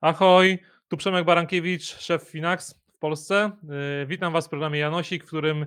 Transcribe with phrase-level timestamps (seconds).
[0.00, 0.58] Ahoj,
[0.88, 3.50] tu Przemek Barankiewicz, szef Finax w Polsce.
[4.02, 5.66] Y, Witam Was w programie Janosik, w którym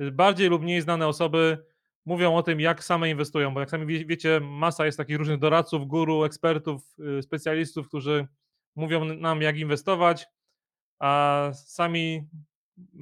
[0.00, 1.64] y, bardziej lub mniej znane osoby
[2.04, 5.38] mówią o tym, jak same inwestują, bo jak sami wie- wiecie, masa jest takich różnych
[5.38, 6.82] doradców, guru, ekspertów,
[7.18, 8.26] y, specjalistów, którzy
[8.76, 10.26] mówią nam, jak inwestować,
[10.98, 12.28] a sami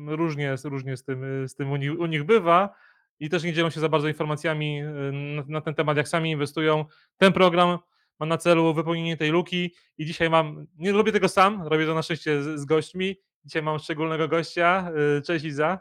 [0.07, 2.74] różnie, różnie z tym, z tym u, nich, u nich bywa
[3.21, 4.82] i też nie dzielą się za bardzo informacjami
[5.12, 6.84] na, na ten temat, jak sami inwestują.
[7.16, 7.79] Ten program
[8.20, 11.95] ma na celu wypełnienie tej luki i dzisiaj mam, nie robię tego sam, robię to
[11.95, 13.16] na szczęście z, z gośćmi.
[13.45, 14.91] Dzisiaj mam szczególnego gościa.
[15.19, 15.80] Y, Cześć Iza.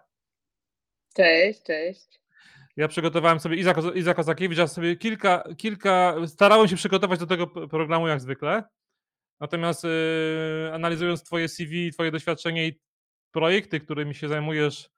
[1.16, 2.20] Cześć, cześć.
[2.78, 7.48] Ja przygotowałem sobie Iza, Iza Kozakiewicz, ja sobie kilka, kilka, starałem się przygotować do tego
[7.48, 8.64] programu jak zwykle.
[9.40, 12.80] Natomiast yy, analizując Twoje CV, Twoje doświadczenie i
[13.32, 14.90] projekty, którymi się zajmujesz,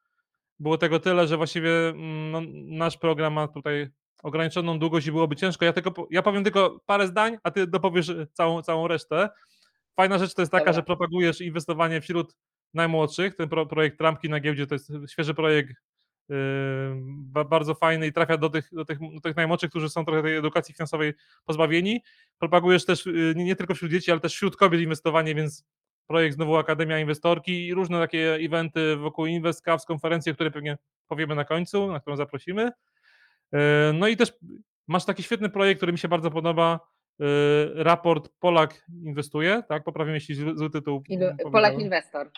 [0.60, 2.42] było tego tyle, że właściwie mm, no,
[2.78, 3.90] nasz program ma tutaj
[4.24, 5.66] ograniczoną długość i byłoby ciężko.
[5.66, 9.30] Ja, tylko, ja powiem tylko parę zdań, a Ty dopowiesz y, całą, całą resztę.
[9.96, 10.74] Fajna rzecz to jest taka, Dobra.
[10.74, 12.36] że propagujesz inwestowanie wśród
[12.74, 13.36] najmłodszych.
[13.36, 15.76] Ten pro, projekt Trampki na giełdzie to jest świeży projekt,
[16.30, 16.36] yy,
[17.06, 20.22] ba- bardzo fajny i trafia do tych, do, tych, do tych najmłodszych, którzy są trochę
[20.24, 21.14] tej edukacji finansowej
[21.46, 22.02] pozbawieni.
[22.40, 25.66] Propagujesz też yy, nie, nie tylko wśród dzieci, ale też wśród kobiet inwestowanie, więc
[26.08, 31.46] projekt znowu Akademia Inwestorki i różne takie eventy wokół InvestCaps, konferencje, które pewnie powiemy na
[31.46, 32.72] końcu, na którą zaprosimy.
[33.52, 33.60] Yy,
[33.94, 34.34] No i też
[34.88, 36.80] masz taki świetny projekt, który mi się bardzo podoba,
[37.20, 37.28] yy,
[37.76, 39.84] raport Polak inwestuje, tak?
[39.84, 41.04] Poprawiam, jeśli zły, tytuł
[41.52, 41.74] Polak.
[41.80, 42.32] Inwestor.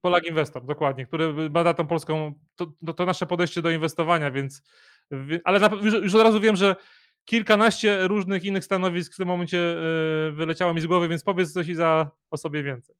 [0.00, 2.66] Polak Inwestor, dokładnie, który bada tą polską, to,
[2.96, 4.62] to, nasze podejście do inwestowania, więc,
[5.10, 6.76] wi- ale na, już, już od razu wiem, że
[7.24, 11.66] kilkanaście różnych innych stanowisk w tym momencie yy, wyleciało mi z głowy, więc powiedz coś
[11.66, 12.96] za o sobie więcej.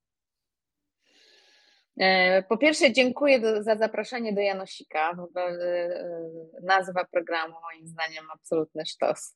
[2.00, 5.14] E, Po pierwsze, dziękuję do, za zaproszenie do Janosika.
[5.14, 6.00] W ogóle e,
[6.62, 9.34] nazwa programu, moim zdaniem, absolutny sztos.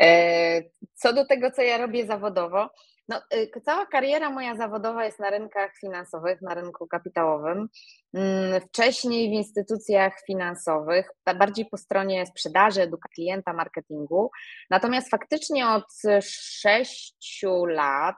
[0.00, 0.62] E,
[0.94, 2.70] Co do tego, co ja robię zawodowo,
[3.08, 3.22] no,
[3.64, 7.68] cała kariera moja zawodowa jest na rynkach finansowych, na rynku kapitałowym.
[8.14, 14.30] Mm, Wcześniej w instytucjach finansowych, bardziej po stronie sprzedaży, edukacji klienta, marketingu.
[14.70, 15.84] Natomiast faktycznie od
[16.22, 18.16] sześciu lat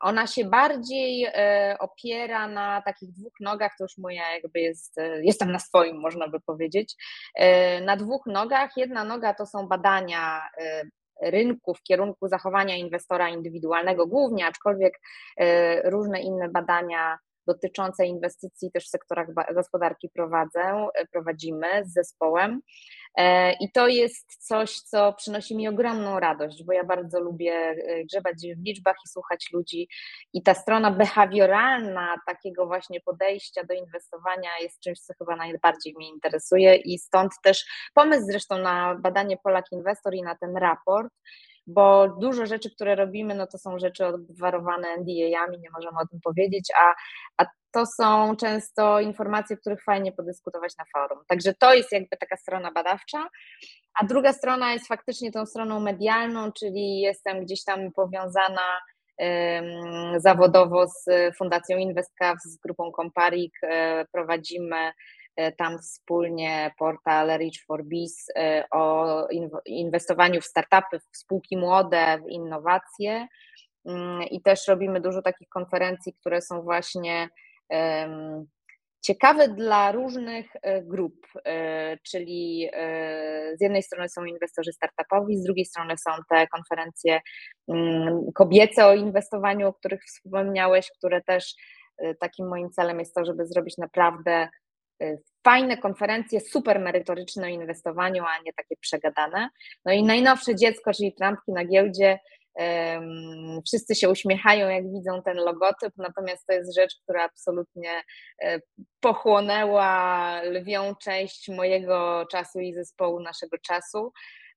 [0.00, 5.24] ona się bardziej e, opiera na takich dwóch nogach, to już moja jakby jest, e,
[5.24, 6.96] jestem na swoim, można by powiedzieć,
[7.34, 8.76] e, na dwóch nogach.
[8.76, 10.42] Jedna noga to są badania
[11.22, 15.00] rynku w kierunku zachowania inwestora indywidualnego głównie, aczkolwiek
[15.84, 22.60] różne inne badania dotyczące inwestycji też w sektorach gospodarki prowadzę, prowadzimy z zespołem.
[23.16, 28.04] E, I to jest coś, co przynosi mi ogromną radość, bo ja bardzo lubię e,
[28.04, 29.88] grzebać w liczbach i słuchać ludzi.
[30.32, 36.08] I ta strona behawioralna takiego właśnie podejścia do inwestowania jest czymś, co chyba najbardziej mnie
[36.08, 36.76] interesuje.
[36.76, 41.12] I stąd też pomysł zresztą na badanie Polak Inwestor i na ten raport,
[41.66, 46.20] bo dużo rzeczy, które robimy, no to są rzeczy obwarowane NDA-ami, nie możemy o tym
[46.24, 46.94] powiedzieć, a,
[47.42, 51.24] a to są często informacje, których fajnie podyskutować na forum.
[51.28, 53.28] Także to jest jakby taka strona badawcza.
[54.00, 58.62] A druga strona jest faktycznie tą stroną medialną, czyli jestem gdzieś tam powiązana
[60.16, 61.04] zawodowo z
[61.38, 63.52] Fundacją InvestCav, z grupą Comparik.
[63.62, 64.92] e, Prowadzimy
[65.58, 72.18] tam wspólnie portal Rich for Biz e, o inw- inwestowaniu w startupy, w spółki młode,
[72.26, 73.26] w innowacje.
[73.84, 77.28] Mm, I też robimy dużo takich konferencji, które są właśnie
[79.02, 85.44] ciekawe dla różnych e, grup, e, czyli e, z jednej strony są inwestorzy startupowi, z
[85.44, 87.20] drugiej strony są te konferencje
[87.68, 91.54] mm, kobiece o inwestowaniu, o których wspomniałeś, które też
[91.98, 94.48] e, takim moim celem jest to, żeby zrobić naprawdę e,
[95.44, 99.48] fajne konferencje, super merytoryczne o inwestowaniu, a nie takie przegadane.
[99.84, 102.18] No i najnowsze dziecko, czyli trampki na giełdzie,
[103.66, 108.02] Wszyscy się uśmiechają, jak widzą ten logotyp, natomiast to jest rzecz, która absolutnie
[108.42, 108.60] e,
[109.00, 114.12] pochłonęła lwią część mojego czasu i zespołu naszego czasu.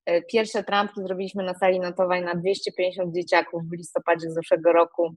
[0.05, 5.15] E, Pierwsze trampki zrobiliśmy na sali notowej na 250 dzieciaków w listopadzie zeszłego roku.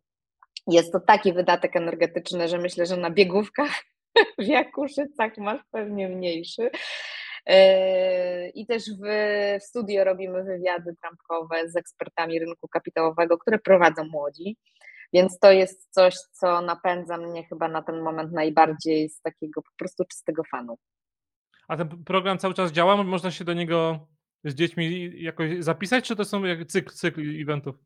[0.67, 3.83] Jest to taki wydatek energetyczny, że myślę, że na biegówkach
[4.39, 6.71] w Jakuszycach masz pewnie mniejszy.
[7.47, 7.55] Yy,
[8.55, 9.07] I też w,
[9.61, 14.57] w studio robimy wywiady trampkowe z ekspertami rynku kapitałowego, które prowadzą młodzi.
[15.13, 19.71] Więc to jest coś, co napędza mnie chyba na ten moment najbardziej z takiego po
[19.79, 20.79] prostu czystego fanu.
[21.69, 23.05] A ten program cały czas działa?
[23.05, 24.09] Można się do niego
[24.45, 27.77] z dziećmi jakoś zapisać, czy to są jak cykl, cykl eventów?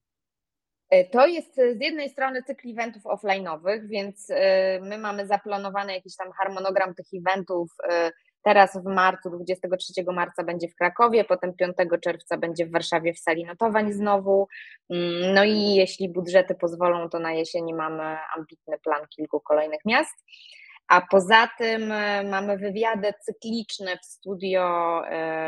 [0.91, 5.95] E, To jest e, z jednej strony cykl eventów offline'owych, więc e, my mamy zaplanowany
[5.95, 7.71] jakiś tam harmonogram tych eventów
[8.43, 13.19] Teraz w marcu, 23 marca będzie w Krakowie, potem 5 czerwca będzie w Warszawie w
[13.19, 14.49] sali notowań znowu.
[14.91, 20.25] Mm, no i jeśli budżety pozwolą, to na jesieni mamy ambitny plan kilku kolejnych miast.
[20.89, 21.93] A poza tym
[22.31, 25.03] mamy wywiady cykliczne w studio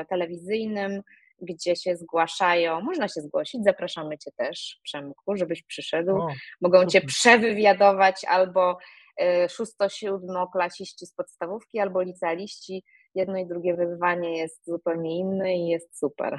[0.09, 1.03] telewizyjnym,
[1.43, 2.81] gdzie się zgłaszają.
[2.81, 6.17] Można się zgłosić, zapraszamy Cię też, Przemku, żebyś przyszedł.
[6.17, 6.29] O,
[6.61, 7.09] Mogą Cię super.
[7.09, 8.79] przewywiadować albo
[9.21, 12.85] e, szósto-siódmoklasiści z podstawówki, albo licealiści.
[13.15, 16.39] Jedno i drugie wyzwanie jest zupełnie inne i jest super.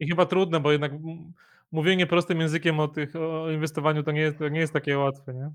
[0.00, 0.92] I chyba trudne, bo jednak
[1.72, 5.34] mówienie prostym językiem o tych o inwestowaniu to nie jest, to nie jest takie łatwe,
[5.34, 5.50] nie?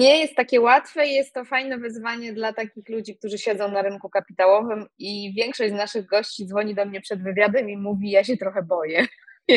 [0.00, 3.82] Nie jest takie łatwe i jest to fajne wyzwanie dla takich ludzi, którzy siedzą na
[3.82, 8.24] rynku kapitałowym i większość z naszych gości dzwoni do mnie przed wywiadem i mówi, ja
[8.24, 9.06] się trochę boję.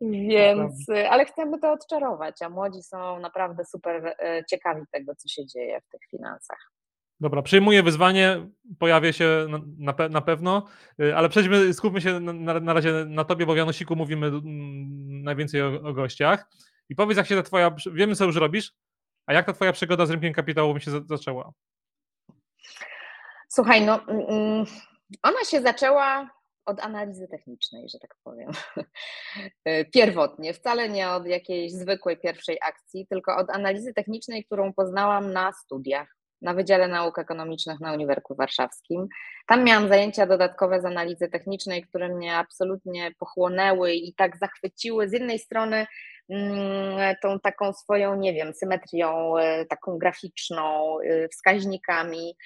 [0.00, 5.46] Więc, ale chcemy to odczarować, a młodzi są naprawdę super e, ciekawi tego, co się
[5.46, 6.72] dzieje w tych finansach.
[7.20, 8.46] Dobra, przyjmuję wyzwanie,
[8.78, 9.46] pojawię się
[9.78, 10.66] na, pe- na pewno,
[11.02, 14.26] y, ale przejdźmy, skupmy się na, na, na razie na tobie, bo w Janosiku mówimy
[14.26, 16.48] mm, najwięcej o, o gościach.
[16.88, 18.72] I powiedz, jak się ta twoja, wiemy co już robisz,
[19.26, 21.52] a jak ta twoja przygoda z rynkiem kapitałowym się za, zaczęła?
[23.48, 24.64] Słuchaj, no mm,
[25.22, 26.30] ona się zaczęła
[26.66, 28.50] od analizy technicznej, że tak powiem.
[29.94, 35.52] Pierwotnie, wcale nie od jakiejś zwykłej pierwszej akcji, tylko od analizy technicznej, którą poznałam na
[35.52, 39.08] studiach na Wydziale Nauk Ekonomicznych na Uniwersytecie Warszawskim.
[39.46, 45.08] Tam miałam zajęcia dodatkowe z analizy technicznej, które mnie absolutnie pochłonęły i tak zachwyciły.
[45.08, 45.86] Z jednej strony mm,
[47.22, 52.36] tą taką swoją, nie wiem, symetrią, e, taką graficzną, e, wskaźnikami.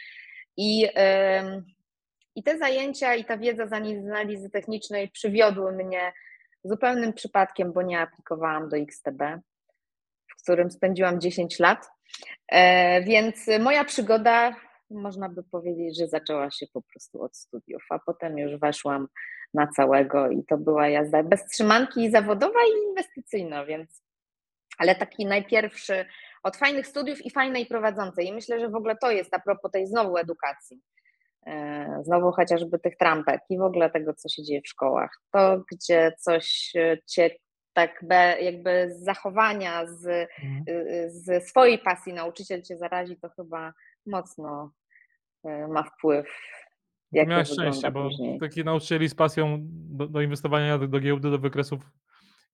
[0.56, 0.88] I,
[2.34, 6.12] I te zajęcia i ta wiedza z analizy technicznej przywiodły mnie
[6.64, 9.22] zupełnym przypadkiem, bo nie aplikowałam do XTB,
[10.28, 11.88] w którym spędziłam 10 lat.
[12.52, 14.56] E, więc moja przygoda,
[14.90, 19.08] można by powiedzieć, że zaczęła się po prostu od studiów, a potem już weszłam
[19.54, 24.02] na całego i to była jazda bez trzymanki zawodowa i inwestycyjna, więc
[24.78, 26.06] ale taki najpierwszy
[26.42, 28.26] od fajnych studiów i fajnej prowadzącej.
[28.26, 30.80] I myślę, że w ogóle to jest a propos tej znowu edukacji,
[31.46, 35.10] e, znowu chociażby tych trampek i w ogóle tego, co się dzieje w szkołach.
[35.32, 36.72] To, gdzie coś
[37.06, 37.30] cię
[37.72, 38.04] tak
[38.40, 40.64] jakby z zachowania, z, mhm.
[41.10, 43.72] z swojej pasji nauczyciel cię zarazi, to chyba
[44.06, 44.72] mocno
[45.44, 46.26] ma wpływ.
[47.12, 48.08] Jak Miałeś szczęście, bo
[48.40, 51.82] takich nauczycieli z pasją do, do inwestowania do, do giełdy, do wykresów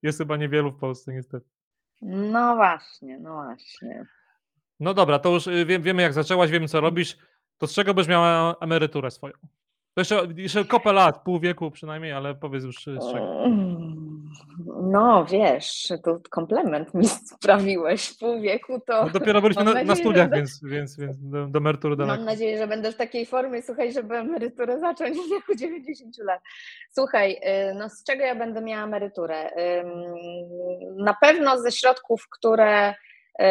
[0.03, 1.45] jest chyba niewielu w Polsce niestety.
[2.01, 4.05] No właśnie, no właśnie.
[4.79, 7.17] No dobra, to już y, wie, wiemy jak zaczęłaś, wiemy co robisz.
[7.57, 9.33] To z czego byś miała emeryturę swoją?
[9.93, 13.43] To jeszcze, jeszcze kopę lat, pół wieku przynajmniej, ale powiedz już z czego.
[14.65, 18.17] No wiesz, to komplement mi sprawiłeś.
[18.17, 19.05] Pół wieku to.
[19.05, 22.15] No dopiero byliśmy na, nadzieję, na, studiach, więc, więc, więc do, do emerytury daleko.
[22.15, 26.41] Mam nadzieję, że będę w takiej formie, słuchaj, żeby emeryturę zacząć w wieku 90 lat.
[26.91, 29.51] Słuchaj, y, no z czego ja będę miała emeryturę?
[30.97, 33.43] Na pewno ze środków, które y,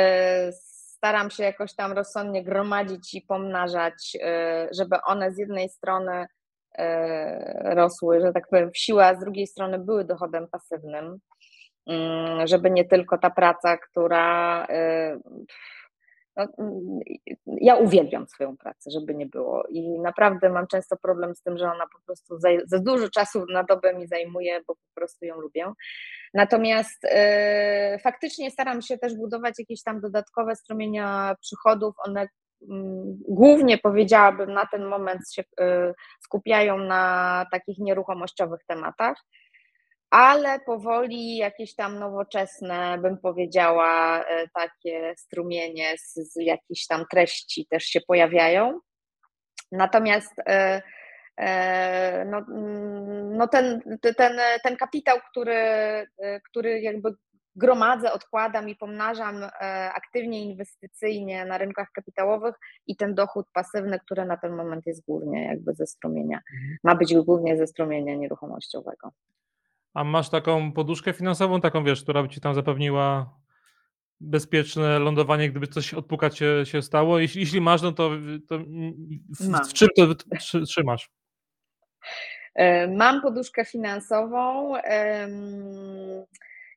[0.96, 4.20] staram się jakoś tam rozsądnie gromadzić i pomnażać, y,
[4.74, 6.26] żeby one z jednej strony
[7.64, 11.18] rosły, że tak powiem, w siłę, a z drugiej strony były dochodem pasywnym,
[11.86, 14.66] mm, żeby nie tylko ta praca, która.
[14.66, 15.18] E,
[16.36, 17.00] no, mm,
[17.46, 19.64] ja uwielbiam swoją pracę, żeby nie było.
[19.68, 23.44] I naprawdę mam często problem z tym, że ona po prostu za, za dużo czasu
[23.52, 25.72] na dobę mi zajmuje, bo po prostu ją lubię.
[26.34, 31.94] Natomiast e, faktycznie staram się też budować jakieś tam dodatkowe strumienia przychodów.
[32.06, 32.28] One
[33.28, 35.94] głównie powiedziałabym na ten moment się y,
[36.24, 39.16] skupiają na takich nieruchomościowych tematach,
[40.10, 47.66] ale powoli jakieś tam nowoczesne, bym powiedziała, y, takie strumienie z, z jakichś tam treści
[47.70, 48.80] też się pojawiają.
[49.72, 50.82] Natomiast y,
[52.26, 55.56] no, mm, no ten, ten, ten kapitał, który,
[56.44, 57.14] który jakby
[57.56, 59.48] gromadzę, odkładam i pomnażam e,
[59.92, 62.54] aktywnie inwestycyjnie na rynkach kapitałowych
[62.86, 66.76] i ten dochód pasywny, który na ten moment jest głównie jakby ze strumienia, mhm.
[66.84, 69.12] ma być głównie ze strumienia nieruchomościowego.
[69.94, 73.36] A masz taką poduszkę finansową, taką wiesz, która by ci tam zapewniła
[74.20, 77.18] bezpieczne lądowanie, gdyby coś odpukać się, się stało?
[77.18, 78.10] Jeśli, jeśli masz, no to,
[78.48, 80.06] to w, w, czym to
[80.66, 81.10] trzymasz?
[82.54, 84.74] E, mam poduszkę finansową.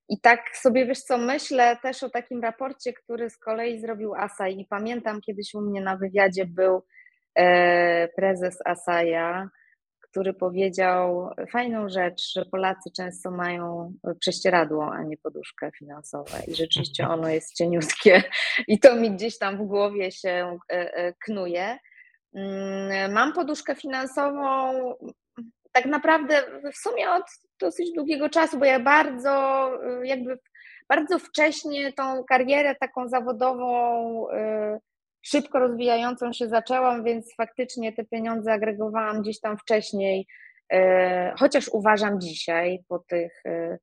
[0.10, 4.62] I tak sobie wiesz co, myślę też o takim raporcie, który z kolei zrobił ASAI.
[4.62, 6.86] I pamiętam kiedyś u mnie na wywiadzie był
[7.36, 9.50] e, prezes ASAJA,
[10.01, 16.38] który powiedział fajną rzecz, że Polacy często mają prześcieradło, a nie poduszkę finansową.
[16.48, 18.24] I rzeczywiście ono jest cieniutkie.
[18.68, 21.78] I to mi gdzieś tam w głowie się e, e, knuje.
[22.36, 24.74] Mm, mam poduszkę finansową.
[25.72, 27.24] Tak naprawdę w sumie od
[27.60, 29.72] dosyć długiego czasu, bo ja bardzo
[30.04, 30.39] jakby
[30.89, 34.80] bardzo wcześnie tą karierę taką zawodową y,
[35.22, 40.28] szybko rozwijającą się zaczęłam, więc faktycznie te pieniądze agregowałam gdzieś tam wcześniej,
[40.74, 40.78] y,
[41.39, 43.80] chociaż uważam dzisiaj po tych y,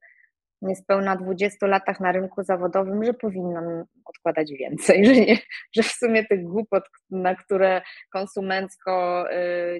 [0.62, 5.38] niespełna 20 latach na rynku zawodowym, że powinnam odkładać więcej, że, nie,
[5.76, 9.24] że w sumie tych głupot, na które konsumencko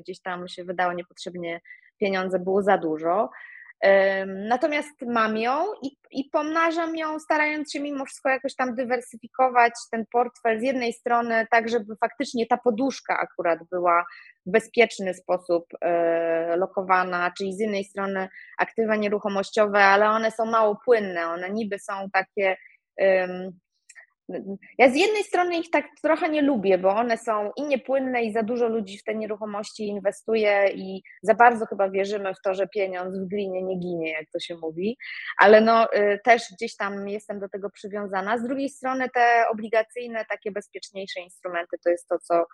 [0.01, 1.61] gdzieś tam się wydało niepotrzebnie
[2.01, 3.31] pieniądze było za dużo.
[4.27, 10.05] Natomiast mam ją i, i pomnażam ją, starając się mimo wszystko jakoś tam dywersyfikować ten
[10.13, 14.05] portfel z jednej strony, tak żeby faktycznie ta poduszka akurat była
[14.47, 18.29] w bezpieczny sposób e, lokowana, czyli z jednej strony
[18.59, 22.57] aktywa nieruchomościowe, ale one są mało płynne, one niby są takie
[24.79, 28.33] ja z jednej strony ich tak trochę nie lubię, bo one są i niepłynne, i
[28.33, 32.69] za dużo ludzi w te nieruchomości inwestuje, i za bardzo chyba wierzymy w to, że
[32.69, 34.99] pieniądz w glinie nie ginie, jak to się mówi,
[35.39, 38.39] ale no y, też gdzieś tam jestem do tego przywiązana.
[38.39, 42.47] Z drugiej strony te obligacyjne, takie bezpieczniejsze instrumenty to jest to, co,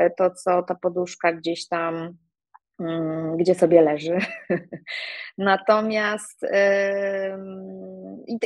[0.00, 2.16] y, to, co ta poduszka gdzieś tam
[3.36, 4.18] gdzie sobie leży.
[5.38, 6.50] Natomiast yy,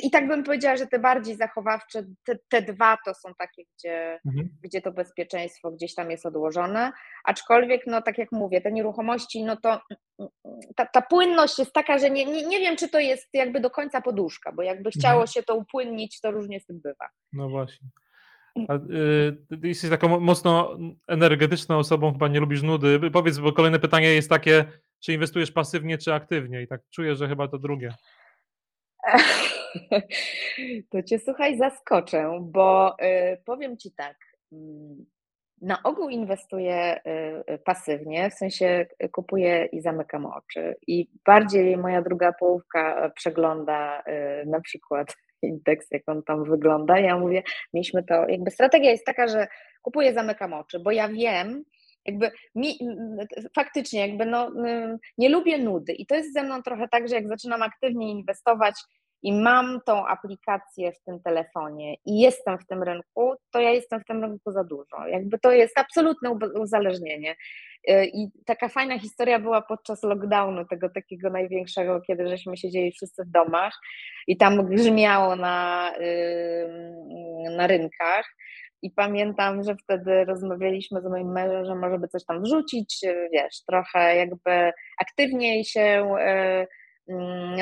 [0.03, 4.19] i, tak bym powiedziała, że te bardziej zachowawcze, te, te dwa to są takie, gdzie,
[4.27, 4.49] mhm.
[4.63, 6.93] gdzie to bezpieczeństwo gdzieś tam jest odłożone.
[7.25, 9.81] Aczkolwiek, no tak jak mówię, te nieruchomości, no to
[10.77, 13.71] ta, ta płynność jest taka, że nie, nie, nie wiem, czy to jest jakby do
[13.71, 15.27] końca poduszka, bo jakby chciało mhm.
[15.27, 17.09] się to upłynnić, to różnie z tym bywa.
[17.33, 17.89] No właśnie.
[18.69, 20.79] A, y, jesteś taką mocno
[21.09, 23.11] energetyczną osobą, chyba nie lubisz nudy.
[23.13, 24.65] Powiedz, bo kolejne pytanie jest takie,
[25.01, 26.63] czy inwestujesz pasywnie, czy aktywnie?
[26.63, 27.95] I tak czuję, że chyba to drugie.
[30.91, 34.17] To cię słuchaj, zaskoczę, bo y, powiem ci tak.
[35.61, 37.01] Na ogół inwestuję
[37.51, 40.77] y, pasywnie, w sensie kupuję i zamykam oczy.
[40.87, 44.03] I bardziej moja druga połówka przegląda
[44.47, 46.99] na przykład indeks, jak on tam wygląda.
[46.99, 47.43] Ja mówię,
[47.75, 49.47] mieliśmy to, jakby strategia jest taka, że
[49.83, 51.65] kupuję, zamykam oczy, bo ja wiem,
[52.05, 52.79] jakby mi,
[53.57, 54.51] faktycznie jakby no,
[55.19, 58.75] nie lubię nudy i to jest ze mną trochę tak, że jak zaczynam aktywnie inwestować
[59.23, 64.01] i mam tą aplikację w tym telefonie i jestem w tym rynku, to ja jestem
[64.01, 65.07] w tym rynku za dużo.
[65.07, 67.37] Jakby to jest absolutne uzależnienie.
[67.91, 73.25] Y, I taka fajna historia była podczas lockdownu, tego takiego największego, kiedy żeśmy siedzieli wszyscy
[73.25, 73.73] w domach
[74.27, 75.93] i tam grzmiało na,
[77.57, 78.27] na rynkach.
[78.83, 83.01] I pamiętam, że wtedy rozmawialiśmy z moim mężem, że może by coś tam wrzucić,
[83.33, 86.80] wiesz, trochę jakby aktywniej się y,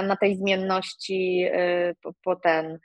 [0.03, 2.79] na tej zmienności y, po ten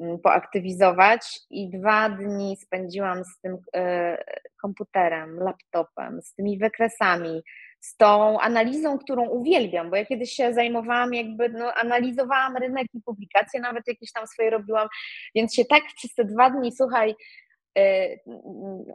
[0.00, 1.40] Mm, poaktywizować.
[1.50, 4.24] I dwa dni spędziłam z tym e,
[4.62, 7.42] komputerem, laptopem, z tymi wykresami,
[7.80, 13.02] z tą analizą, którą uwielbiam, bo ja kiedyś się zajmowałam, jakby no, analizowałam rynek i
[13.02, 14.88] publikacje nawet jakieś tam swoje robiłam,
[15.34, 17.14] więc się tak przez te dwa dni, słuchaj,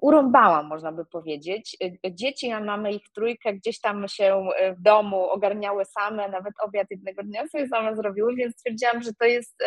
[0.02, 1.78] urąbałam, można by powiedzieć.
[2.06, 6.88] E, dzieci, ja mamy ich trójkę, gdzieś tam się w domu ogarniały same, nawet obiad
[6.90, 9.64] jednego dnia sobie same zrobiły, więc stwierdziłam, że to jest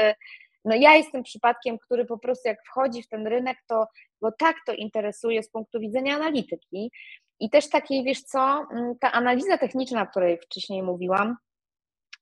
[0.64, 3.86] no ja jestem przypadkiem, który po prostu jak wchodzi w ten rynek, to
[4.22, 6.92] go tak to interesuje z punktu widzenia analityki
[7.40, 8.66] i też takiej, wiesz co,
[9.00, 11.36] ta analiza techniczna, o której wcześniej mówiłam,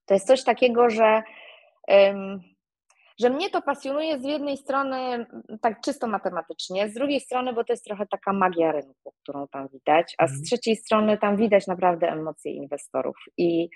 [0.04, 1.22] to jest coś takiego, że,
[3.20, 5.26] że mnie to pasjonuje z jednej strony
[5.60, 9.68] tak czysto matematycznie, z drugiej strony, bo to jest trochę taka magia rynku, którą tam
[9.68, 10.44] widać, a z mhm.
[10.44, 13.68] trzeciej strony tam widać naprawdę emocje inwestorów i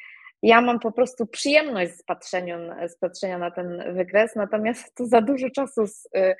[0.42, 5.20] ja mam po prostu przyjemność z patrzenia, z patrzenia na ten wykres, natomiast to za
[5.20, 6.36] dużo czasu z, y,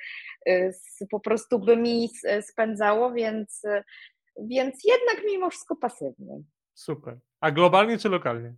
[0.49, 2.09] y, z, po prostu by mi
[2.41, 3.61] spędzało, więc,
[4.37, 6.41] więc jednak mimo wszystko pasywnie.
[6.73, 7.19] Super.
[7.39, 8.53] A globalnie czy lokalnie?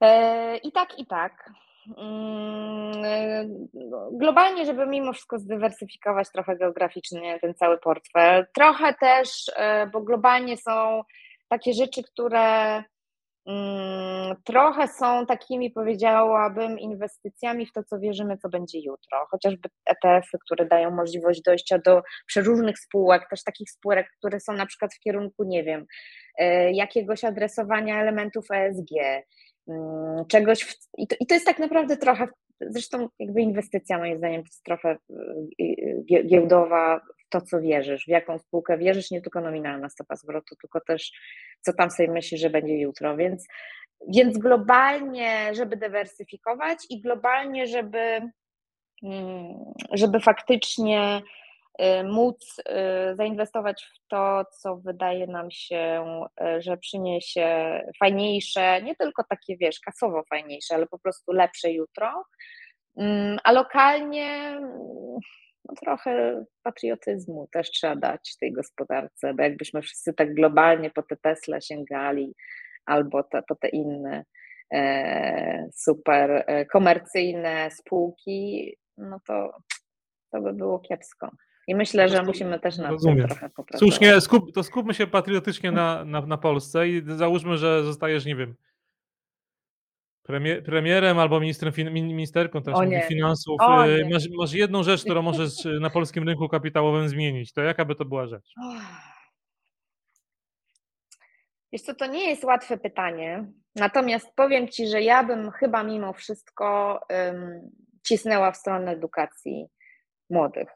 [0.00, 1.50] E, I tak, i tak.
[1.96, 3.46] Mm, e,
[4.12, 8.46] globalnie, żeby mimo wszystko zdywersyfikować trochę geograficznie ten cały portfel.
[8.54, 11.02] Trochę też, e, bo globalnie są
[11.48, 12.82] takie rzeczy, które
[13.46, 19.26] Mm, trochę są takimi, powiedziałabym, inwestycjami w to, co wierzymy, co będzie jutro.
[19.30, 24.66] Chociażby ETF-y, które dają możliwość dojścia do przeróżnych spółek, też takich spółek, które są na
[24.66, 25.86] przykład w kierunku, nie wiem,
[26.38, 28.90] e, jakiegoś adresowania elementów ESG,
[30.28, 30.62] czegoś.
[30.62, 32.28] W, i, to, I to jest tak naprawdę trochę,
[32.60, 34.96] zresztą jakby inwestycja, moim zdaniem, to jest trochę
[36.10, 40.56] e, giełdowa w to, co wierzysz, w jaką spółkę wierzysz, nie tylko nominalna stopa zwrotu,
[40.60, 41.12] tylko też
[41.60, 43.46] co tam sobie myślisz, że będzie jutro, więc,
[44.08, 48.30] więc globalnie, żeby dywersyfikować i globalnie, żeby,
[49.02, 49.54] mm,
[49.92, 51.45] żeby faktycznie y,
[52.04, 56.04] móc y, zainwestować w to, co wydaje nam się,
[56.40, 62.24] y, że przyniesie fajniejsze, nie tylko takie, wiesz, kasowo fajniejsze, ale po prostu lepsze jutro.
[62.96, 64.60] Mm, a lokalnie
[65.68, 71.16] no trochę patriotyzmu też trzeba dać tej gospodarce, bo jakbyśmy wszyscy tak globalnie po te
[71.16, 72.34] Tesla sięgali
[72.84, 74.24] albo te, po te inne
[74.72, 79.56] e, super e, komercyjne spółki, no to,
[80.32, 81.30] to by było kiepsko.
[81.66, 83.78] I myślę, że musimy też na tym trochę popracować.
[83.78, 88.36] Słusznie, skup, to skupmy się patriotycznie na, na, na Polsce i załóżmy, że zostajesz, nie
[88.36, 88.54] wiem,
[90.22, 93.56] premier, premierem albo ministrem, ministerką teraz mówię, finansów.
[93.60, 94.08] O y.
[94.12, 97.52] Masz, masz jedną rzecz, którą możesz y, na polskim rynku kapitałowym zmienić.
[97.52, 98.54] To jaka by to była rzecz?
[101.72, 103.44] Wiesz co, to nie jest łatwe pytanie,
[103.74, 107.70] natomiast powiem Ci, że ja bym chyba mimo wszystko um,
[108.06, 109.66] cisnęła w stronę edukacji
[110.30, 110.68] młodych.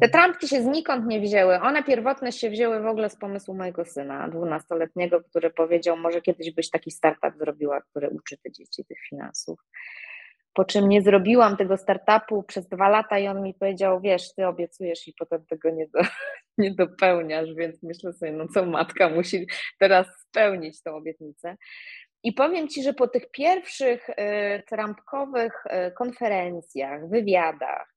[0.00, 1.60] Te trampki się znikąd nie wzięły.
[1.60, 6.50] One pierwotne się wzięły w ogóle z pomysłu mojego syna, dwunastoletniego, który powiedział, może kiedyś
[6.50, 9.60] byś taki startup zrobiła, który uczy te dzieci tych finansów.
[10.54, 14.46] Po czym nie zrobiłam tego startupu przez dwa lata i on mi powiedział, wiesz, ty
[14.46, 16.00] obiecujesz i potem tego nie, do,
[16.58, 19.46] nie dopełniasz, więc myślę sobie, no co matka musi
[19.78, 21.56] teraz spełnić tą obietnicę.
[22.22, 24.14] I powiem Ci, że po tych pierwszych y,
[24.68, 27.95] trampkowych y, konferencjach, wywiadach,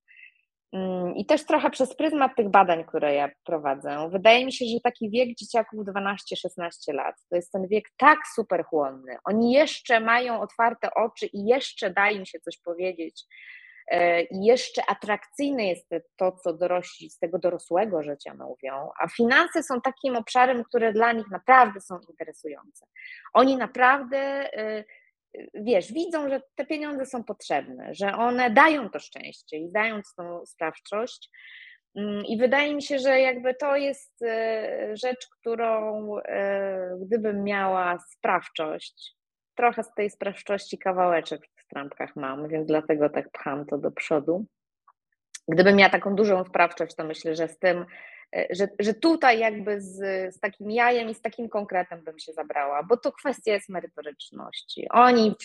[1.15, 5.09] I też trochę przez pryzmat tych badań, które ja prowadzę, wydaje mi się, że taki
[5.09, 9.17] wiek dzieciaków 12-16 lat to jest ten wiek tak super chłonny.
[9.25, 13.25] Oni jeszcze mają otwarte oczy i jeszcze da im się coś powiedzieć.
[13.87, 19.63] e, I jeszcze atrakcyjne jest to, co dorośli z tego dorosłego życia mówią, a finanse
[19.63, 22.85] są takim obszarem, które dla nich naprawdę są interesujące.
[23.33, 24.17] Oni naprawdę
[24.53, 24.83] e,
[25.53, 30.45] wiesz, widzą, że te pieniądze są potrzebne, że one dają to szczęście i dają tą
[30.45, 31.29] sprawczość.
[31.95, 37.99] Mm, I wydaje mi się, że jakby to jest e, rzecz, którą e, gdybym miała
[37.99, 39.15] sprawczość,
[39.55, 44.45] trochę z tej sprawczości kawałeczek w trampkach mam, więc dlatego tak pcham to do przodu.
[45.47, 47.85] Gdybym miała taką dużą sprawczość, to myślę, że z tym
[48.49, 49.95] że, że tutaj jakby z,
[50.35, 54.87] z takim jajem i z takim konkretem bym się zabrała, bo to kwestia jest merytoryczności.
[54.89, 55.35] Oni,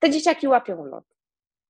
[0.00, 1.04] te dzieciaki łapią lot.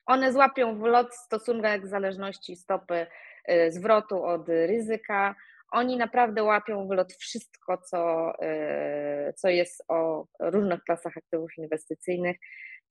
[0.07, 3.07] One złapią w lot stosunek zależności stopy
[3.45, 5.35] e, zwrotu od ryzyka.
[5.73, 12.37] Oni naprawdę łapią w lot wszystko, co, e, co jest o różnych klasach aktywów inwestycyjnych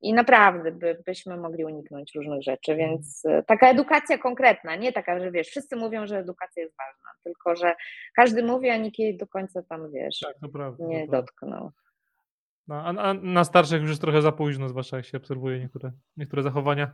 [0.02, 2.90] i naprawdę by, byśmy mogli uniknąć różnych rzeczy, Mhm.
[2.90, 7.10] więc e, taka edukacja konkretna, nie taka, że wiesz, wszyscy mówią, że edukacja jest ważna,
[7.24, 7.76] tylko że
[8.16, 10.86] każdy mówi, a nikt jej do końca tam, wiesz, Tak, to prawda.
[10.88, 11.28] nie to prawda.
[11.28, 11.72] dotknął.
[12.68, 15.92] No, a, a na starszych już jest trochę za późno, zwłaszcza jak się obserwuje niektóre,
[16.18, 16.92] niektóre zachowania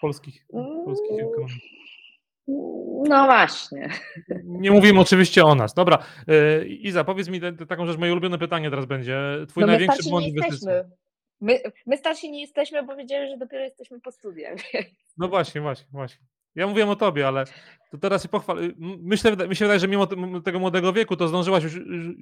[0.00, 0.46] polskich,
[0.84, 1.26] polskich Mm.
[1.28, 1.60] ekonomii.
[3.08, 3.88] No właśnie.
[4.44, 5.74] Nie mówimy oczywiście o nas.
[5.74, 5.98] Dobra,
[6.28, 9.18] e, Iza, powiedz mi taką rzecz, moje ulubione pytanie teraz będzie.
[9.48, 10.90] Twój No największy błąd inwestycyjny.
[11.40, 14.58] My, my starsi nie jesteśmy, bo wiedzieli, że dopiero jesteśmy po studiach.
[15.20, 16.26] No właśnie, właśnie, właśnie.
[16.54, 17.44] Ja mówiłem o tobie, ale
[17.90, 18.72] to teraz się pochwal.
[19.02, 20.06] Myślę, mi się wydaje, że mimo
[20.44, 21.80] tego młodego wieku, to zdążyłaś już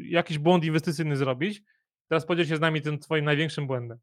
[0.09, 1.63] jakiś błąd inwestycyjny zrobić.
[2.09, 3.99] Teraz podziel się z nami tym twoim największym błędem.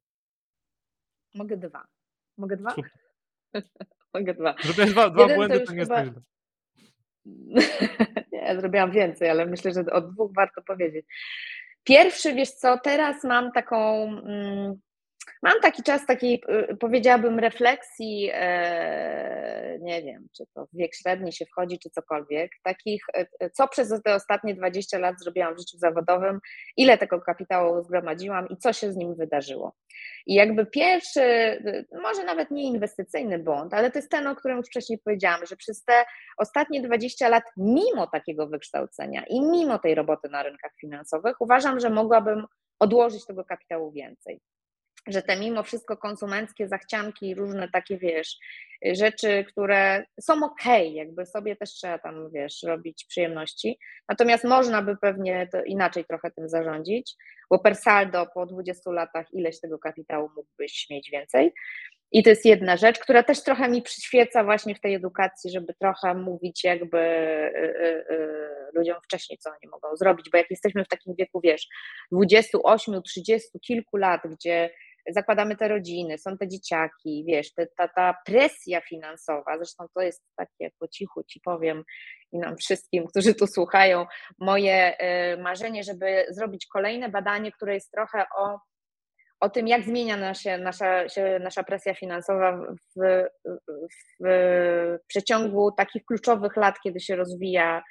[1.36, 1.88] Mogę dwa.
[2.38, 2.72] Mogę dwa?
[2.72, 2.92] Super.
[4.14, 4.56] Mogę dwa.
[4.64, 6.22] Zrobiłeś dwa, dwa Jeden to błędy, już to nie jest chyba- tak źle.
[8.32, 11.06] Nie, zrobiłam więcej, ale myślę, że o dwóch warto powiedzieć.
[11.84, 14.76] Pierwszy, wiesz co, teraz mam taką, mm,
[15.42, 21.34] mam taki czas takiej, y, powiedziałabym, refleksji, e, nie wiem, czy to w wiek średni
[21.34, 25.78] się wchodzi, czy cokolwiek, takich, e, co przez te ostatnie 20 lat zrobiłam w życiu
[25.78, 26.40] zawodowym,
[26.78, 29.76] ile tego kapitału zgromadziłam i co się z nim wydarzyło.
[30.26, 34.58] I jakby pierwszy, y, może nawet nie inwestycyjny błąd, ale to jest ten, o którym
[34.58, 36.06] już wcześniej powiedziałam, że przez te
[36.38, 41.90] ostatnie 20 lat, mimo takiego wykształcenia i mimo tej roboty na rynkach finansowych, uważam, że
[41.90, 42.46] mogłabym
[42.80, 44.40] odłożyć tego kapitału więcej.
[45.08, 48.38] Że te mimo wszystko konsumenckie zachcianki różne takie, wiesz,
[48.92, 53.80] rzeczy, które są ok, jakby sobie też trzeba tam, wiesz, robić przyjemności.
[54.10, 57.16] Natomiast można by pewnie inaczej trochę tym zarządzić,
[57.50, 61.54] bo per saldo po 20 latach ileś tego kapitału mógłbyś mieć więcej.
[62.14, 65.74] I to jest jedna rzecz, która też trochę mi przyświeca właśnie w tej edukacji, żeby
[65.74, 70.86] trochę mówić jakby y, y, y, ludziom wcześniej, co oni mogą zrobić, bo jak jesteśmy
[70.86, 71.68] w takim wieku, wiesz,
[72.12, 74.70] 28, 30, kilku lat, gdzie
[75.10, 80.24] zakładamy te rodziny, są te dzieciaki, wiesz, te, ta, ta presja finansowa, zresztą to jest
[80.36, 81.84] takie po cichu ci powiem
[82.32, 84.06] i nam wszystkim, którzy tu słuchają,
[84.40, 84.98] moje
[85.34, 88.60] y, marzenie, żeby zrobić kolejne badanie, które jest trochę o
[89.44, 93.28] o tym, jak zmienia się, nasza, się nasza presja finansowa w, w,
[94.24, 97.84] w przeciągu takich kluczowych lat, kiedy się rozwija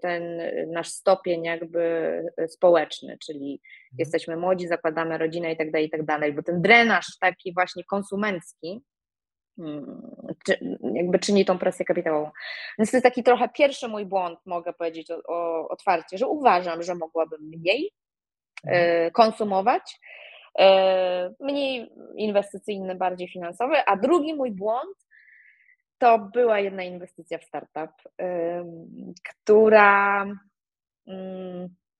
[0.00, 0.42] ten
[0.72, 3.60] nasz stopień jakby społeczny, czyli
[3.98, 7.84] jesteśmy młodzi, zakładamy rodzinę i tak dalej, i tak dalej, bo ten drenaż taki właśnie
[7.84, 8.82] konsumencki
[9.58, 10.02] mm,
[10.46, 12.30] czy, jakby czyni tą presję kapitałową.
[12.78, 16.82] Więc to jest taki trochę pierwszy mój błąd, mogę powiedzieć o, o, otwarcie, że uważam,
[16.82, 17.92] że mogłabym mniej
[18.66, 20.00] e, konsumować,
[20.58, 25.01] e, mniej inwestycyjny, bardziej finansowy, a drugi mój błąd
[26.02, 27.92] to była jedna inwestycja w startup,
[29.24, 30.26] która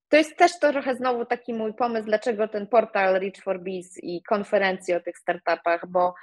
[0.08, 4.22] to jest też trochę znowu taki mój pomysł, dlaczego ten portal Reach for Biz i
[4.22, 6.14] konferencje o tych startupach, bo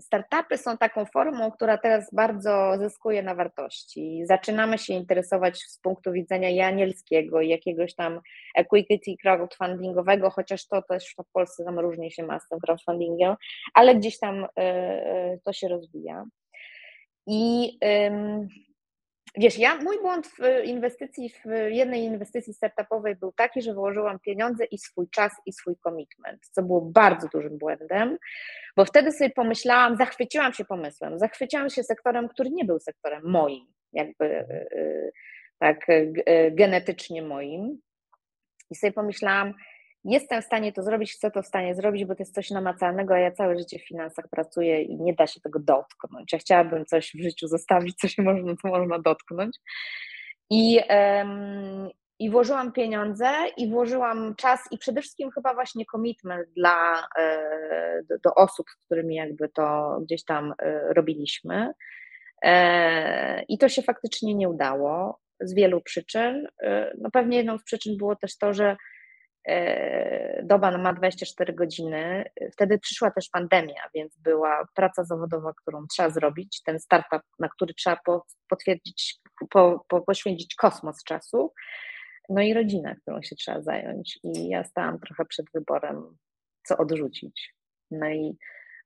[0.00, 4.22] startupy są taką formą, która teraz bardzo zyskuje na wartości.
[4.24, 8.20] Zaczynamy się interesować z punktu widzenia i anielskiego, i jakiegoś tam
[8.54, 13.34] equity crowdfundingowego, chociaż to też w Polsce tam różnie się ma z tym crowdfundingiem,
[13.74, 16.24] ale gdzieś tam e, e, to się rozwija.
[17.26, 17.78] I
[19.36, 24.64] wiesz, ja, mój błąd w inwestycji, w jednej inwestycji startupowej był taki, że wyłożyłam pieniądze
[24.64, 28.18] i swój czas i swój commitment, co było bardzo dużym błędem,
[28.76, 33.66] bo wtedy sobie pomyślałam, zachwyciłam się pomysłem, zachwyciłam się sektorem, który nie był sektorem moim,
[33.92, 35.10] jakby e, e,
[35.58, 35.86] tak
[36.50, 37.80] genetycznie moim.
[38.70, 39.54] I sobie pomyślałam,
[40.04, 43.14] jestem w stanie to zrobić, chcę to w stanie zrobić, bo to jest coś namacalnego,
[43.14, 46.32] a ja całe życie w finansach pracuję i nie da się tego dotknąć.
[46.32, 49.56] Ja chciałabym coś w życiu zostawić, co się można, co można dotknąć.
[50.50, 57.08] I, um, i włożyłam pieniądze i włożyłam czas i przede wszystkim chyba właśnie commitment dla,
[57.18, 61.72] e, do, do osób, z którymi jakby to gdzieś tam e, robiliśmy.
[62.42, 66.48] E, I to się faktycznie nie udało z wielu przyczyn.
[66.98, 68.76] No pewnie jedną z przyczyn było też to, że
[70.42, 72.24] doba ma 24 godziny.
[72.52, 77.74] Wtedy przyszła też pandemia, więc była praca zawodowa, którą trzeba zrobić, ten startup, na który
[77.74, 77.98] trzeba
[78.48, 79.16] potwierdzić,
[79.50, 81.52] po, po, poświęcić kosmos czasu,
[82.28, 84.18] no i rodzina, którą się trzeba zająć.
[84.22, 86.16] I ja stałam trochę przed wyborem,
[86.64, 87.54] co odrzucić.
[87.90, 88.36] No i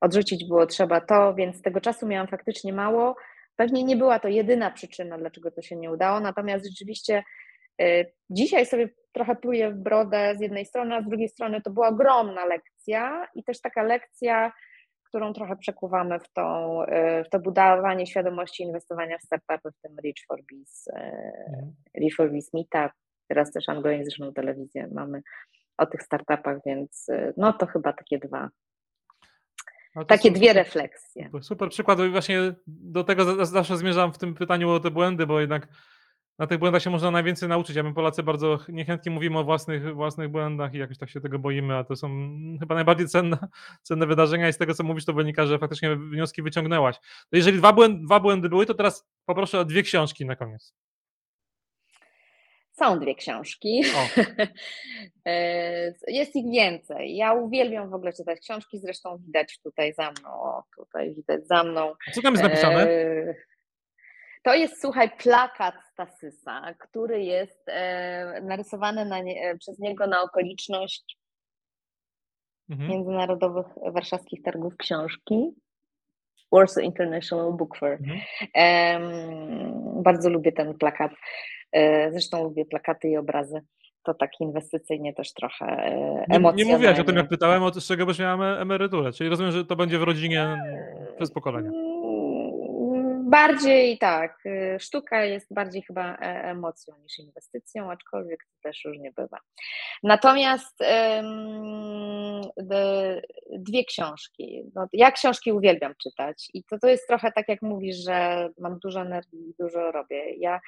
[0.00, 3.16] odrzucić było trzeba to, więc tego czasu miałam faktycznie mało.
[3.56, 7.22] Pewnie nie była to jedyna przyczyna, dlaczego to się nie udało, natomiast rzeczywiście E,
[8.30, 11.88] dzisiaj sobie trochę pluję w brodę z jednej strony, a z drugiej strony to była
[11.88, 14.52] ogromna lekcja i też taka lekcja,
[15.04, 19.96] którą trochę przekuwamy w, tą, e, w to budowanie świadomości inwestowania w startupy, w tym
[20.04, 21.74] Reach for Biz, mhm.
[22.00, 22.92] Reach for Biz Meetup,
[23.28, 25.22] teraz też anglojęzyczną telewizję mamy
[25.78, 27.06] o tych startupach, więc
[27.36, 28.50] no to chyba takie dwa
[29.94, 31.30] no takie dwie super, refleksje.
[31.40, 35.68] Super przykład, właśnie do tego zawsze zmierzam w tym pytaniu o te błędy, bo jednak
[36.38, 39.94] na tych błędach się można najwięcej nauczyć, a my Polacy bardzo niechętnie mówimy o własnych,
[39.94, 42.08] własnych błędach i jakoś tak się tego boimy, a to są
[42.60, 43.38] chyba najbardziej cenne,
[43.82, 46.96] cenne wydarzenia i z tego, co mówisz, to wynika, że faktycznie wnioski wyciągnęłaś.
[47.30, 50.74] To jeżeli dwa błędy, dwa błędy były, to teraz poproszę o dwie książki na koniec.
[52.72, 53.82] Są dwie książki.
[55.26, 57.16] E, jest ich więcej.
[57.16, 60.28] Ja uwielbiam w ogóle czytać książki, zresztą widać tutaj za mną.
[60.28, 61.94] O, tutaj widać za mną.
[62.12, 62.90] Co tam jest napisane?
[62.90, 63.34] E,
[64.42, 65.74] to jest, słuchaj, plakat
[66.06, 71.18] Stasysa, który jest e, narysowany na nie, e, przez niego na okoliczność
[72.70, 72.90] mhm.
[72.90, 75.50] Międzynarodowych Warszawskich Targów Książki.
[76.52, 77.98] Warsaw International Book Fair.
[78.54, 80.02] Mhm.
[80.02, 81.12] Bardzo lubię ten plakat.
[81.72, 83.60] E, zresztą lubię plakaty i obrazy.
[84.02, 86.64] To tak inwestycyjnie też trochę emocjonalnie.
[86.64, 89.12] Nie, nie mówiłaś o tym, jak pytałem, od czego byś miała emeryturę.
[89.12, 90.56] Czyli rozumiem, że to będzie w rodzinie
[91.16, 91.91] przez pokolenia.
[93.32, 94.46] Bardziej tak.
[94.46, 99.38] Y, sztuka jest bardziej chyba e, emocją niż inwestycją, aczkolwiek to też różnie bywa.
[100.02, 100.78] Natomiast
[103.50, 104.62] dwie książki.
[104.74, 108.78] No, ja książki uwielbiam czytać i to, to jest trochę tak, jak mówisz, że mam
[108.78, 110.34] dużo energii dużo robię.
[110.34, 110.60] Ja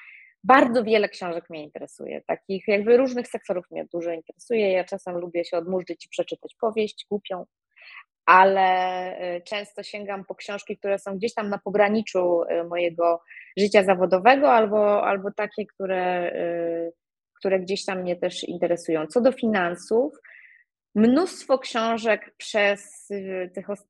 [0.45, 4.73] bardzo wiele książek mnie interesuje, takich jakby różnych sektorów mnie dużo interesuje.
[4.73, 7.45] Ja czasem lubię się odmurzyć i przeczytać powieść głupią,
[8.27, 13.23] ale y, często sięgam po książki, które są gdzieś tam na pograniczu y, mojego
[13.57, 16.93] życia zawodowego, albo, albo takie, które, y,
[17.39, 19.07] które gdzieś tam mnie też interesują.
[19.07, 20.15] Co do finansów,
[20.95, 23.09] mnóstwo książek przez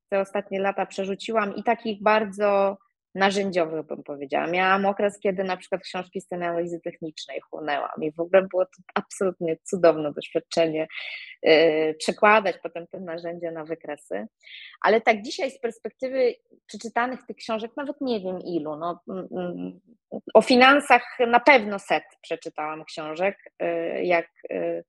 [0.08, 2.76] te ostatnie lata przerzuciłam i takich bardzo
[3.14, 4.46] narzędziowych, bym powiedziała.
[4.46, 8.82] Miałam okres, kiedy na przykład książki z analizy technicznej chłonęłam i w ogóle było to
[8.94, 10.86] absolutnie cudowne doświadczenie
[11.42, 14.26] yy, przekładać potem te narzędzia na wykresy.
[14.80, 16.34] Ale tak dzisiaj z perspektywy
[16.66, 19.80] przeczytanych tych książek, nawet nie wiem ilu, no, mm, mm,
[20.34, 24.84] o finansach na pewno set przeczytałam książek, yy, jak yy,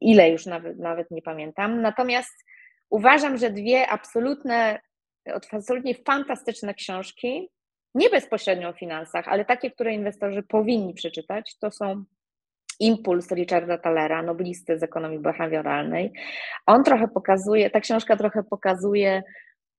[0.00, 1.82] ile już nawet, nawet nie pamiętam.
[1.82, 2.44] Natomiast
[2.90, 4.80] uważam, że dwie absolutne,
[5.52, 7.50] absolutnie fantastyczne książki,
[7.94, 12.04] nie bezpośrednio o finansach, ale takie, które inwestorzy powinni przeczytać, to są
[12.80, 16.12] Impuls Richarda Thalera, noblisty z ekonomii behawioralnej.
[16.66, 19.22] On trochę pokazuje, ta książka trochę pokazuje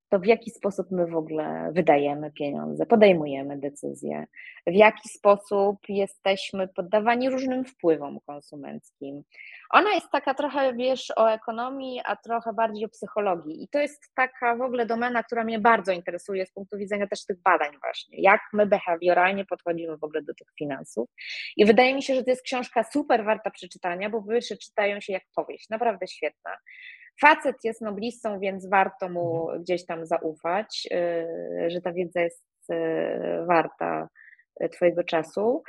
[0.09, 4.25] to w jaki sposób my w ogóle wydajemy pieniądze, podejmujemy decyzje,
[4.67, 9.23] w jaki sposób jesteśmy poddawani różnym wpływom konsumenckim.
[9.69, 13.63] Ona jest taka trochę, wiesz, o ekonomii, a trochę bardziej o psychologii.
[13.63, 17.25] I to jest taka w ogóle domena, która mnie bardzo interesuje z punktu widzenia też
[17.25, 21.09] tych badań, właśnie, jak my behawioralnie podchodzimy w ogóle do tych finansów.
[21.57, 25.13] I wydaje mi się, że to jest książka super warta przeczytania, bo wyższe czytają się
[25.13, 26.51] jak powieść, naprawdę świetna.
[27.21, 29.61] Facet jest noblistą, więc warto mu Mhm.
[29.63, 30.87] gdzieś tam zaufać,
[31.65, 34.09] y, że ta wiedza jest y, warta
[34.63, 35.63] y, Twojego czasu.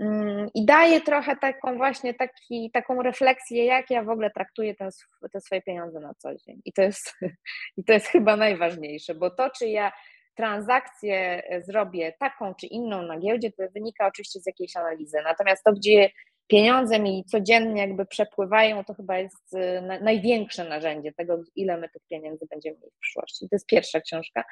[0.00, 4.84] Mm, I daje trochę taką właśnie taki, taką refleksję, jak ja w ogóle traktuję te,
[4.86, 6.60] sw- te swoje pieniądze na co dzień.
[6.64, 7.14] I to, jest,
[7.78, 9.92] I to jest chyba najważniejsze, bo to, czy ja
[10.34, 15.18] transakcję zrobię taką czy inną na giełdzie, to wynika oczywiście z jakiejś analizy.
[15.24, 16.10] Natomiast to, gdzie
[16.50, 21.88] pieniądze mi codziennie jakby przepływają, to chyba jest y, na- największe narzędzie tego, ile my
[21.88, 23.48] tych pieniędzy będziemy mieli w przyszłości.
[23.48, 24.44] To jest pierwsza książka.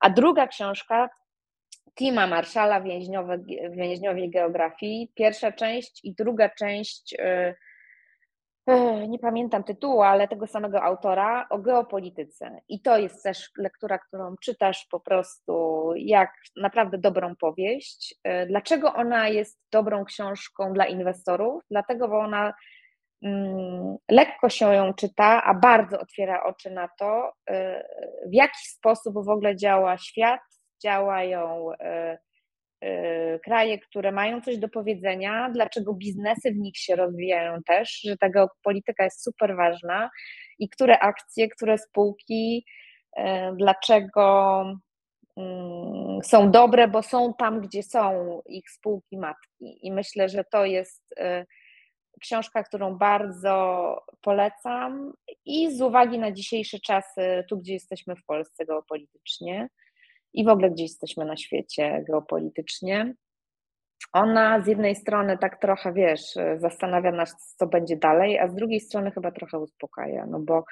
[0.00, 1.10] A druga książka
[1.94, 3.38] Tima Marszala Więźniowe,
[3.70, 5.12] Więźniowie Geografii.
[5.14, 7.54] Pierwsza część i druga część, y,
[9.08, 12.60] nie pamiętam tytułu, ale tego samego autora, o geopolityce.
[12.68, 18.14] I to jest też lektura, którą czytasz po prostu jak naprawdę dobrą powieść.
[18.46, 21.62] Dlaczego ona jest dobrą książką dla inwestorów?
[21.70, 22.54] Dlatego, bo ona
[23.22, 27.32] mm, lekko się ją czyta, a bardzo otwiera oczy na to,
[28.26, 30.40] w jaki sposób w ogóle działa świat,
[30.82, 31.68] działają
[33.44, 38.28] kraje, które mają coś do powiedzenia, dlaczego biznesy w nich się rozwijają też, że ta
[38.28, 40.10] geopolityka jest super ważna
[40.58, 42.66] i które akcje, które spółki,
[43.18, 43.22] y,
[43.56, 44.64] dlaczego
[45.36, 49.86] mm, są dobre, bo są tam, gdzie są ich spółki matki.
[49.86, 51.46] I myślę, że to jest y,
[52.20, 55.12] książka, którą bardzo polecam
[55.44, 59.68] i z uwagi na dzisiejsze czasy, tu gdzie jesteśmy w Polsce geopolitycznie
[60.34, 63.14] i w ogóle gdzie jesteśmy na świecie geopolitycznie.
[64.12, 68.80] Ona z jednej strony tak trochę, wiesz, zastanawia nas, co będzie dalej, a z drugiej
[68.80, 70.64] strony chyba trochę uspokaja, no bo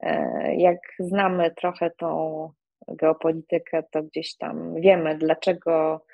[0.00, 2.50] e, jak znamy trochę tą
[2.88, 6.04] geopolitykę, to gdzieś tam wiemy, dlaczego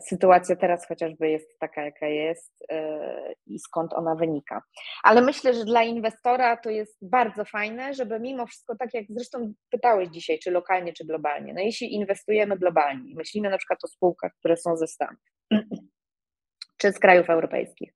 [0.00, 4.62] sytuacja teraz chociażby jest taka, jaka jest e, i skąd ona wynika.
[5.02, 9.52] Ale myślę, że dla inwestora to jest bardzo fajne, żeby mimo wszystko, tak jak zresztą
[9.70, 14.32] pytałeś dzisiaj, czy lokalnie, czy globalnie, no jeśli inwestujemy globalnie, myślimy na przykład o spółkach,
[14.38, 15.22] które są ze Stanów,
[16.80, 17.92] czy z krajów europejskich,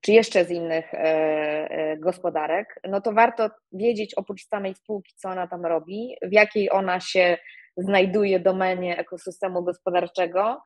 [0.00, 5.28] czy jeszcze z innych e, e, gospodarek, no to warto wiedzieć oprócz samej spółki, co
[5.28, 7.36] ona tam robi, w jakiej ona się
[7.76, 10.62] znajduje domenie ekosystemu gospodarczego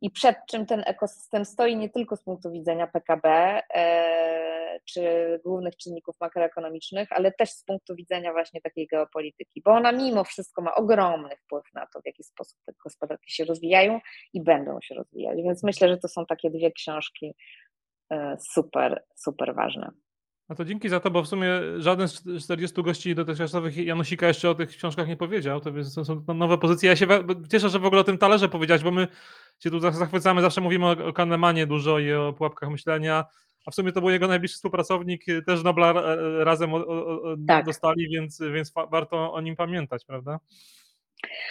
[0.00, 3.28] i przed czym ten ekosystem stoi nie tylko z punktu widzenia PKB
[3.74, 5.02] e, czy
[5.44, 10.62] głównych czynników makroekonomicznych, ale też z punktu widzenia właśnie takiej geopolityki, bo ona mimo wszystko
[10.62, 14.00] ma ogromny wpływ na to, w jaki sposób te gospodarki się rozwijają
[14.32, 15.36] i będą się rozwijać.
[15.42, 17.34] Więc myślę, że to są takie dwie książki
[18.12, 19.90] e, super, super ważne.
[20.48, 24.50] No to dzięki za to, bo w sumie żaden z 40 gości dotychczasowych Janosika jeszcze
[24.50, 26.88] o tych książkach nie powiedział, to więc są nowe pozycje.
[26.90, 27.06] Ja się
[27.50, 29.08] cieszę, że w ogóle o tym talerze powiedziałeś, bo my
[29.58, 33.24] się tu zachwycamy, zawsze mówimy o, Kahnemanie dużo i o pułapkach myślenia,
[33.66, 35.92] a w sumie to był jego najbliższy współpracownik, y, też Nobla
[36.44, 37.66] razem o, o, o, Tak.
[37.66, 40.38] dostali, więc, więc warto o nim pamiętać, prawda?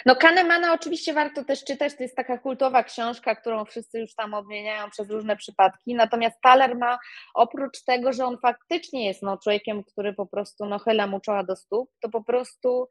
[0.06, 4.34] No Kahnemana oczywiście warto też czytać, to jest taka kultowa książka, którą wszyscy już tam
[4.34, 6.98] odmieniają przez różne przypadki, natomiast Thaler ma,
[7.34, 11.44] oprócz tego, że on faktycznie jest no, człowiekiem, który po prostu no, chyla mu czoła
[11.44, 12.88] do stóp, to po prostu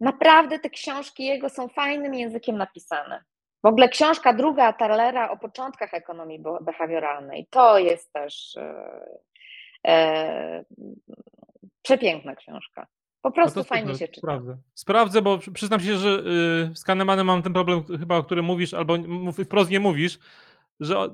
[0.00, 3.24] naprawdę te książki jego są fajnym językiem napisane.
[3.64, 9.00] W ogóle książka druga Thalera o początkach ekonomii be- behawioralnej, to jest też e,
[9.86, 10.64] e,
[11.82, 12.86] przepiękna książka.
[13.22, 14.20] Po No prostu fajnie super, się czyta.
[14.20, 14.58] Sprawdzę.
[14.74, 16.08] Sprawdzę, bo przy- przyznam się, że
[16.70, 20.18] y, z Kahnemanem mam ten problem chyba, o którym mówisz, albo mów- wprost nie mówisz,
[20.80, 21.08] że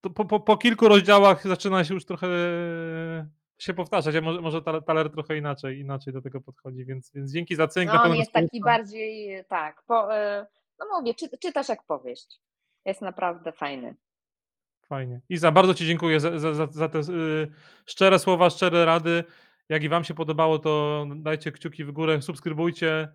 [0.00, 2.26] po, po, po kilku rozdziałach zaczyna się już trochę
[3.58, 7.32] się powtarzać, a może, może Tal- Taler trochę inaczej, inaczej do tego podchodzi, więc, więc
[7.32, 7.92] dzięki za cynk.
[7.92, 10.46] No, on jest taki bardziej, tak, po, e,
[10.78, 12.40] no mówię, czy, czytasz jak powieść.
[12.84, 13.94] Jest naprawdę fajny.
[14.86, 15.20] Fajnie.
[15.28, 17.52] Iza, bardzo Ci dziękuję za, za, za, za te y,
[17.86, 19.24] szczere słowa, szczere rady.
[19.70, 23.08] Jak i Wam się podobało, to dajcie kciuki w górę, subskrybujcie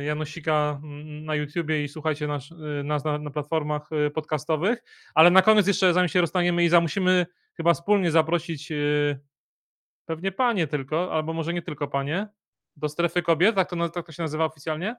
[0.00, 4.82] y, Janosika mm, na YouTubie i słuchajcie nas, y, nas na, na platformach y, podcastowych.
[5.14, 8.72] Ale na koniec jeszcze, zanim się rozstaniemy, Iza, musimy chyba wspólnie zaprosić
[10.06, 12.28] pewnie panie tylko, albo może nie tylko panie,
[12.76, 14.96] do strefy kobiet, tak to, tak to się nazywa oficjalnie?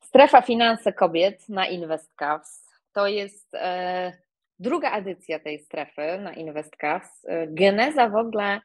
[0.00, 2.68] Strefa Finanse Kobiet na InvestCavs.
[2.92, 4.12] To jest e,
[4.58, 7.24] druga edycja tej strefy na InvestCavs.
[7.24, 8.60] E, geneza w ogóle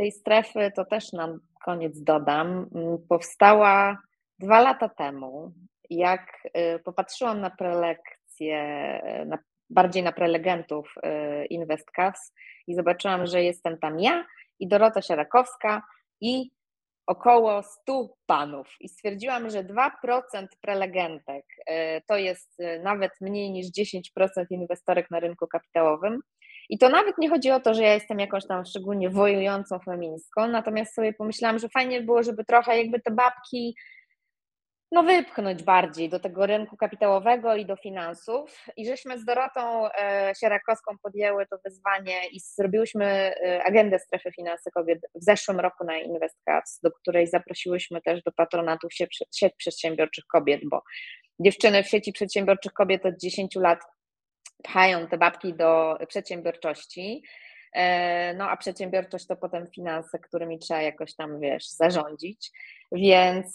[0.00, 2.70] tej strefy, to też na koniec dodam,
[3.08, 3.98] powstała
[4.38, 5.52] dwa lata temu.
[5.90, 8.56] Jak e, popatrzyłam na prelekcje,
[9.26, 9.38] na,
[9.70, 12.32] bardziej na prelegentów e, InvestCavs
[12.66, 14.24] i zobaczyłam, że jestem tam ja
[14.58, 15.82] i Dorota Sierakowska
[16.20, 16.50] i
[17.06, 19.90] około 100 panów i stwierdziłam, że 2%
[20.60, 21.44] prelegentek
[22.08, 24.00] to jest nawet mniej niż 10%
[24.50, 26.20] inwestorek na rynku kapitałowym.
[26.70, 30.48] I to nawet nie chodzi o to, że ja jestem jakąś tam szczególnie wojującą feministką,
[30.48, 33.74] natomiast sobie pomyślałam, że fajnie by było, żeby trochę jakby te babki
[34.92, 38.64] no, wypchnąć bardziej do tego rynku kapitałowego i do finansów.
[38.76, 44.70] I żeśmy z Dorotą e, Sierakowską podjęły to wyzwanie i zrobiłyśmy e, agendę strefy finanse
[44.70, 50.60] kobiet w zeszłym roku na InvestCards, do której zaprosiłyśmy też do patronatu sieć przedsiębiorczych kobiet,
[50.64, 50.82] bo
[51.40, 53.80] dziewczyny w sieci przedsiębiorczych kobiet od 10 lat
[54.62, 57.22] pchają te babki do przedsiębiorczości.
[57.72, 62.50] E, no a przedsiębiorczość to potem finanse, którymi trzeba jakoś tam, wiesz, zarządzić.
[62.92, 63.54] Więc,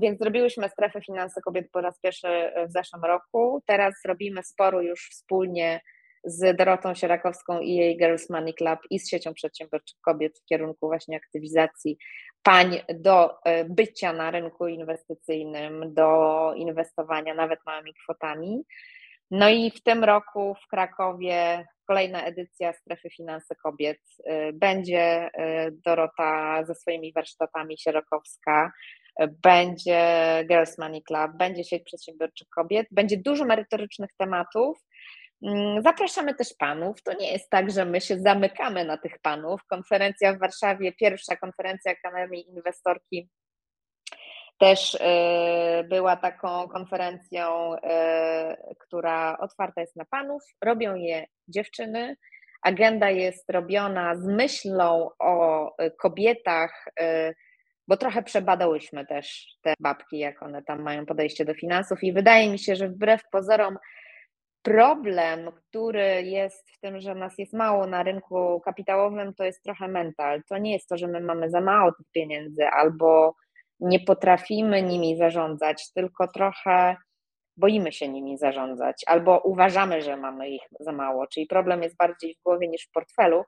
[0.00, 2.28] więc zrobiłyśmy strefę finanse kobiet po raz pierwszy
[2.68, 3.62] w zeszłym roku.
[3.66, 5.80] Teraz robimy sporo już wspólnie
[6.26, 10.86] z Dorotą Sierakowską i jej Girls Money Club i z siecią przedsiębiorczych kobiet w kierunku
[10.86, 11.98] właśnie aktywizacji
[12.42, 18.64] pań do e, bycia na rynku inwestycyjnym, do inwestowania nawet małymi kwotami.
[19.30, 24.00] No i w tym roku w Krakowie kolejna edycja Strefy Finanse Kobiet.
[24.30, 28.72] Y, będzie y, Dorota ze swoimi warsztatami Sierokowska,
[29.22, 30.04] y, będzie
[30.48, 34.78] Girls Money Club, będzie sieć przedsiębiorczych kobiet, będzie dużo merytorycznych tematów.
[35.42, 37.02] Mm, zapraszamy też panów.
[37.02, 39.60] To nie jest tak, że my się zamykamy na tych panów.
[39.64, 43.28] Konferencja w Warszawie, pierwsza konferencja Akademii Inwestorki
[44.58, 44.98] też y,
[45.88, 47.78] była taką konferencją, y,
[48.78, 50.42] która otwarta jest na panów.
[50.64, 52.16] Robią je dziewczyny.
[52.62, 56.84] Agenda jest robiona z myślą o y, kobietach,
[57.88, 62.50] bo trochę przebadałyśmy też te babki, jak one tam mają podejście do finansów, i wydaje
[62.50, 63.78] mi się, że wbrew pozorom,
[64.62, 69.88] problem, który jest w tym, że nas jest mało na rynku kapitałowym, to jest trochę
[69.88, 70.42] mental.
[70.48, 73.34] To nie jest to, że my mamy za mało tych pieniędzy albo
[73.80, 76.96] nie potrafimy nimi zarządzać, tylko trochę
[77.56, 82.34] boimy się nimi zarządzać, albo uważamy, że mamy ich za mało, czyli problem jest bardziej
[82.34, 83.44] w głowie niż w portfelu.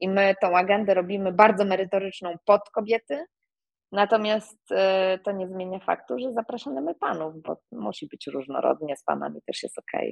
[0.00, 3.24] I my tą agendę robimy bardzo merytoryczną pod kobiety,
[3.92, 4.76] natomiast y,
[5.24, 9.78] to nie zmienia faktu, że zapraszamy panów, bo musi być różnorodnie, z panami też jest
[9.78, 10.02] ok.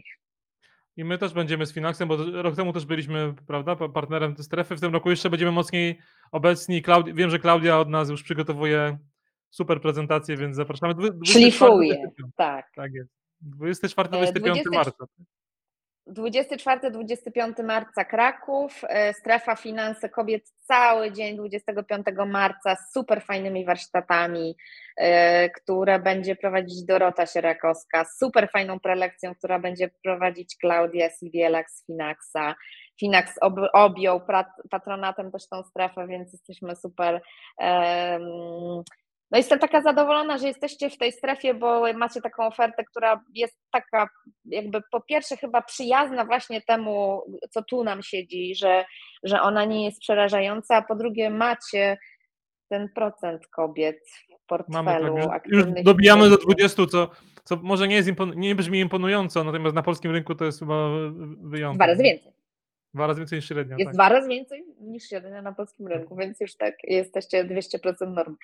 [0.96, 4.76] I my też będziemy z Finaxem, bo rok temu też byliśmy, prawda, partnerem strefy.
[4.76, 5.98] W tym roku jeszcze będziemy mocniej
[6.33, 6.83] obecni.
[6.83, 8.98] Klaudi- wiem, że Klaudia od nas już przygotowuje
[9.50, 10.94] super prezentację, więc zapraszamy.
[11.24, 12.66] Szlifuję, tak.
[12.76, 13.11] Tak jest.
[13.61, 15.06] 24-25 e, marca.
[16.08, 24.56] 24-25 marca Kraków, e, strefa finanse kobiet cały dzień 25 marca z super fajnymi warsztatami,
[24.96, 31.87] e, które będzie prowadzić Dorota Sierakowska, super fajną prelekcją, która będzie prowadzić Klaudia Siwielak z
[31.87, 32.54] Finaxa.
[33.00, 33.34] Finax
[33.72, 34.20] objął
[34.70, 37.22] patronatem też tą strefę, więc jesteśmy super
[37.58, 38.82] um,
[39.30, 43.58] no jestem taka zadowolona, że jesteście w tej strefie, bo macie taką ofertę, która jest
[43.70, 44.08] taka
[44.44, 48.84] jakby po pierwsze chyba przyjazna właśnie temu, co tu nam siedzi, że,
[49.22, 51.98] że ona nie jest przerażająca, a po drugie macie
[52.68, 53.98] ten procent kobiet
[54.42, 57.10] w portfelu Mamy, tak, już, już dobijamy do 20, co,
[57.44, 60.88] co może nie, jest impon- nie brzmi imponująco, natomiast na polskim rynku to jest chyba
[61.40, 61.78] wyjątek.
[61.78, 62.38] Dwa razy więcej.
[62.94, 63.77] Dwa razy więcej niż średnia.
[63.79, 63.94] Jest tak.
[63.94, 68.37] dwa razy więcej niż średnia na polskim rynku, więc już tak jesteście 200% norm.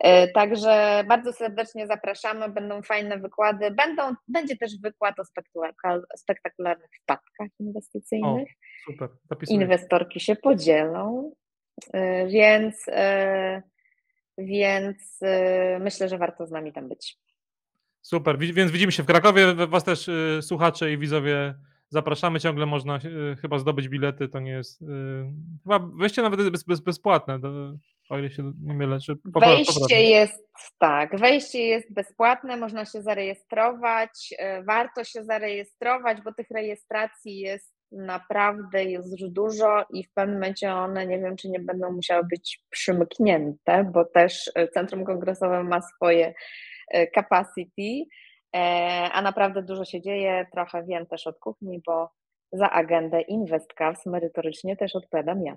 [0.00, 5.22] E, także bardzo serdecznie zapraszamy, będą fajne wykłady, będą, będzie też wykład o
[6.16, 8.48] spektakularnych wpadkach inwestycyjnych.
[8.88, 9.08] O, super,
[9.48, 11.32] Inwestorki się podzielą,
[11.92, 13.62] e, więc, e,
[14.38, 15.20] więc
[15.80, 17.18] myślę, że warto z nami tam być.
[18.00, 20.10] Super, więc widzimy się w Krakowie, was też
[20.40, 21.54] słuchacze i widzowie
[21.90, 24.86] zapraszamy, ciągle można y, chyba zdobyć bilety, to nie jest, y,
[25.62, 27.72] chyba wejście nawet jest bez, bez, bezpłatne, to,
[28.10, 28.98] o ile się nie mylę.
[29.00, 36.18] Czy po, wejście jest, tak, wejście jest bezpłatne, można się zarejestrować, y, warto się zarejestrować,
[36.22, 41.36] bo tych rejestracji jest naprawdę jest już dużo i w pewnym momencie one nie wiem,
[41.36, 46.34] czy nie będą musiały być przymknięte, bo też Centrum Kongresowe ma swoje
[47.14, 48.04] capacity,
[49.12, 50.46] a naprawdę dużo się dzieje.
[50.52, 52.10] Trochę wiem też od kuchni, bo
[52.52, 55.56] za agendę InvestCars merytorycznie też odpowiadam ja.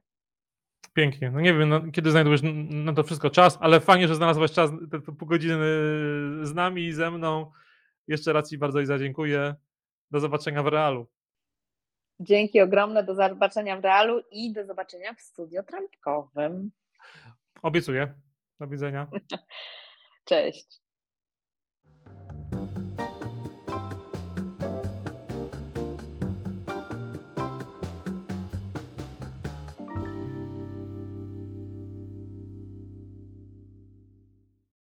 [0.94, 1.32] Pięknie.
[1.32, 4.72] No nie wiem, no, kiedy znajdujesz na to wszystko czas, ale fajnie, że znalazłaś czas,
[4.92, 5.66] te, te pół godziny
[6.42, 7.52] z nami i ze mną.
[8.08, 9.56] Jeszcze raz Ci bardzo Iza dziękuję.
[10.12, 11.08] Do zobaczenia w realu.
[12.20, 16.72] Dzięki ogromne, do zobaczenia w realu i do zobaczenia w studio trampkowym.
[17.62, 18.14] Obiecuję.
[18.60, 19.08] Do widzenia.
[20.26, 20.82] Cześć.